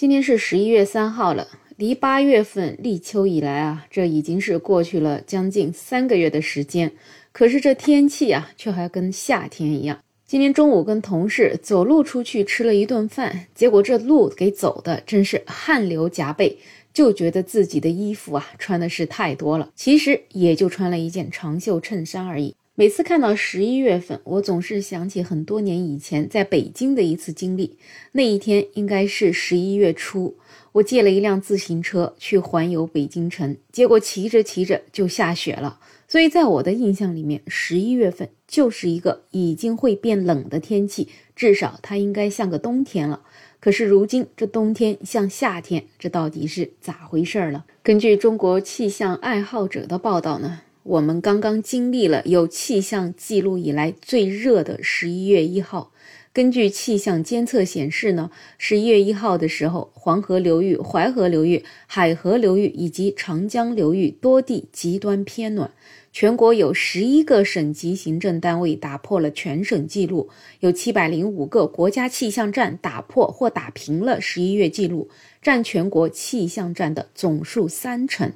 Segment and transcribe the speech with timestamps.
[0.00, 1.46] 今天是十一月三号了，
[1.76, 6.90] 离八月份立秋以来啊，这已经是过去了将近三个月的时间。
[7.32, 9.98] 可是这天气啊，却还跟夏天一样。
[10.24, 16.56] 今天中午跟同事走路出去吃了一顿饭，结果这路给走的真是汗流浃背，
[16.94, 19.68] 就觉得自己的衣服啊穿的是太多了。
[19.76, 22.54] 其实也就穿了一件长袖衬衫而已。
[22.80, 27.76] 每次看到十一月份，我总是想起很多年以前在北京的一次经历。
[28.12, 30.38] 那一天应该是十一月初，
[30.72, 35.78] 我借了一辆自行车去环游北京城，结果骑着骑着就下雪了。
[36.08, 43.20] 所以在我的印象里面，十一月份就是一个已经会变冷的天气，至少它应该像个冬天了。
[43.60, 47.66] 可是如今这冬天像夏天，这到底是咋回事儿了？
[47.82, 50.62] 根据中国气象爱好者的报道呢？
[50.82, 55.92] 我们刚刚经历了有气象记录以来最热的十一月一号。
[56.32, 65.70] 根据气象监测显示呢，十一月一号的时候，黄河流域、淮河流域、海河流域以及长江流域多地极端偏暖。
[66.12, 75.10] 全国有十一个省级行政单位打破了全省纪录，有七百零五个国家气象站打破或打平了十一月纪录，
[75.42, 78.32] 占全国气象站的总数三成。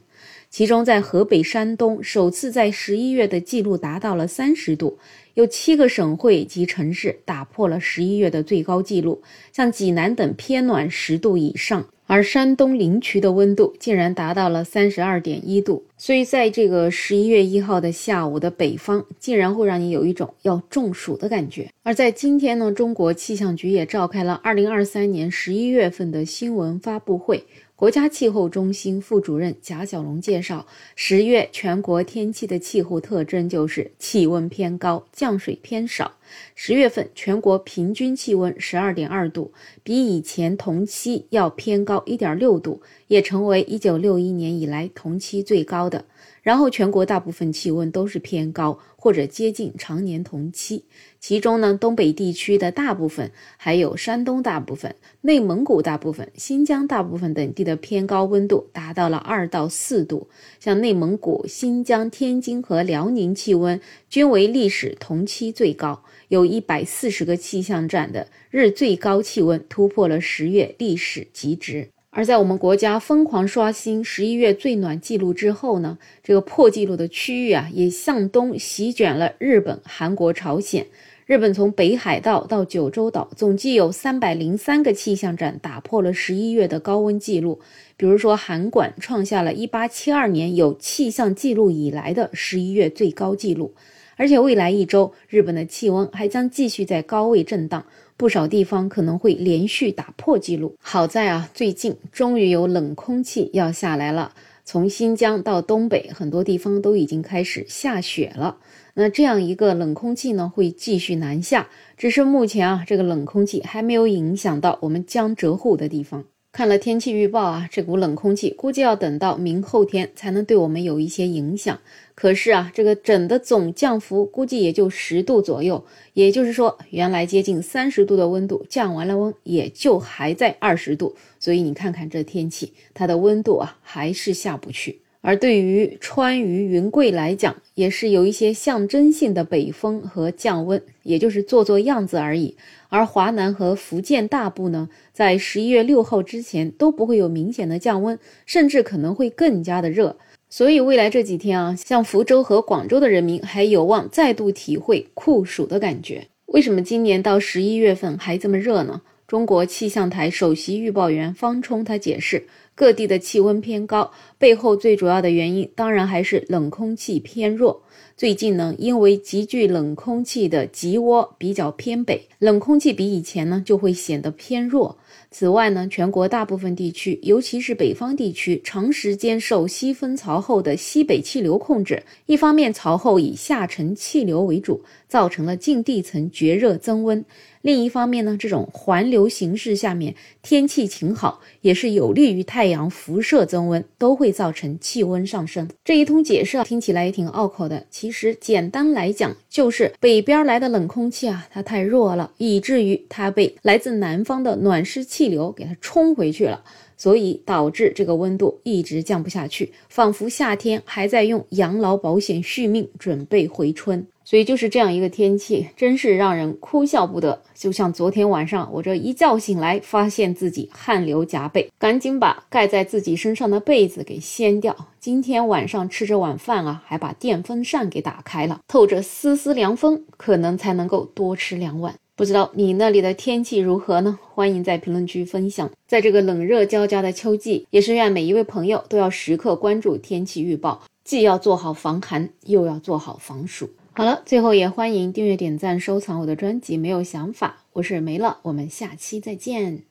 [0.55, 4.97] 其中，在河北、山东，首次在十一月的记录达到了三十度，
[5.35, 9.21] 有七个省会及城市打破了十一月的最高纪录，
[9.53, 15.83] 像济南等偏暖十度以上，而山东临朐的温度竟然达到了三十二点一度。
[15.99, 21.69] 所以，在这个十一月一号的下午的北方，竟然会让你有一种要中暑的感觉。
[21.83, 27.45] 而在今天呢，中国气象局也召开了二零二三年十一月份的新闻发布会。
[27.77, 36.13] 国家气候中心副主任贾小龙介绍，十月全国天气的气候特征就是气温偏高，降水偏少。
[36.55, 39.53] 十月份全国平均气温十二点二度，
[39.83, 46.05] 比以前同期要偏高一点六度，也成为一九六一年以来同期最高的。
[46.45, 50.85] 然后全国大部分气温都是偏高或者接近常年同期，
[51.19, 60.29] 其中呢，东北地区的大部分，还有山东大部分、内蒙古大部分、新疆大部分等地的偏高温度达到了二到四度。
[60.61, 71.94] 像内蒙古、新疆、天津和辽宁气温均为历史同期最高，有一百四十个气象站的日最高气温突破了十月历史极值。
[72.17, 80.87] 而在我们国家疯狂刷新十一月最暖记录之后呢，这个破纪录的区域啊，也向东席卷了日本、韩国、朝鲜。
[81.27, 87.59] 日本从北海道到九州岛，总计有三百零三个气象站打破了十一月的高温记录。
[87.97, 93.75] 比如说，韩馆创下了一八七二年有气象记录以来的十一月最高纪录。
[94.17, 97.85] 而且未来一周，日本的气温还将继续在高位震荡。
[98.17, 100.77] 不少地方可能会连续打破记录。
[100.81, 104.33] 好在啊，最近终于有冷空气要下来了，
[104.65, 108.59] 从新疆到东北，很多地方都已经开始下雪了。
[108.95, 116.25] 那这样一个冷空气呢，会继续南下，只是目前啊，这个冷空气还没有影响到我们江浙沪的地方。
[116.55, 121.81] 看了天气预报啊，这股冷空气估计要等到明后天才能对我们有一些影响。
[122.15, 131.17] 可是啊，这个整的总降幅估计也就十度左右，也就是说，原来接近三十度的温度降完了温，也就还在二十度。
[131.41, 135.01] 所以你看看这天气，它的温度啊还是下不去。
[135.27, 142.55] 而对于川渝云贵来讲，也是有一些象征性的北风和降温，也就是做做样子而已。
[142.91, 150.15] 而华南和福建大部呢，在十一月六号之前都不会有明显的降温，甚至可能会更加的热。
[150.51, 156.27] 所以未来这几天啊，像福州和广州的人民还有望再度体会酷暑的感觉。
[156.49, 159.01] 为什么今年到十一月份还这么热呢？
[159.27, 162.45] 中国气象台首席预报员方冲他解释。
[162.75, 167.83] 各地的气温偏高，背后最主要的原因当然还是冷空气偏弱。
[168.17, 174.97] 最近呢，因为极具冷空气的极涡比较偏北，冷空气比以前呢就会显得偏弱。
[175.33, 182.05] 此外呢，全国大部分地区，尤其是北方地区，长时间受西风槽后的西北气流控制。
[182.27, 187.25] 一方面，槽后以下沉气流为主，造成了近地层绝热增温；
[187.63, 195.69] 另一方面呢，这种环流形势下面，天气晴好，也是有利于太太阳辐射增温，都会造成气温上升。
[195.85, 197.85] 这一通解释啊，听起来也挺拗口的。
[197.91, 205.05] 其实简单来讲，就是北边来的冷空气啊，它太弱了，以至于它被来自南方的暖湿。
[205.05, 206.65] 气流给它冲回去了，
[206.97, 214.07] 所以导致这个温度一直降不下去，仿佛夏天还在用养老保险续命，准备回春。
[214.25, 217.43] 所以就是这样一个天气，真是让人哭笑不得。
[217.55, 224.75] 就像昨天晚上，我这一觉醒来，发现自己汗流浃背，赶紧把盖在自己身上的被子给掀掉。
[224.99, 231.95] 今天晚上吃着晚饭啊，还把电风扇给打开了，透着丝丝凉风，可能才能够多吃两碗。
[232.17, 234.19] 不知道你那里的天气如何呢？
[234.33, 235.69] 欢迎在评论区分享。
[235.87, 243.69] 在这个冷热交加的秋季，也是愿每一位朋友都要时刻关注天气预报，既要做好防寒，又要做好防暑。
[243.97, 246.77] 好了，最后也欢迎订阅、点赞、收藏我的专辑。
[246.77, 249.85] 没有想法，我是梅乐，我们下期再见。